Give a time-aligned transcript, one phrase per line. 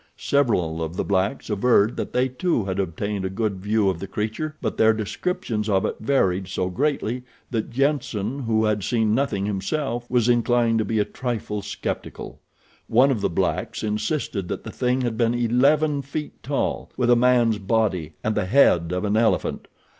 [0.17, 4.07] Several of the blacks averred that they too had obtained a good view of the
[4.07, 9.45] creature but their descriptions of it varied so greatly that Jenssen, who had seen nothing
[9.45, 12.39] himself, was inclined to be a trifle skeptical.
[12.87, 17.15] One of the blacks insisted that the thing had been eleven feet tall, with a
[17.15, 19.67] man's body and the head of an elephant.